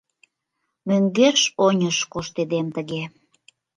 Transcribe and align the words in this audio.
—Мӧҥгеш-оньыш 0.87 1.97
коштедем 2.11 2.67
тыге... 2.75 3.03